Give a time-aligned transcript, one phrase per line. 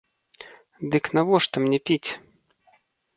[0.95, 2.11] Дык навошта мне піць?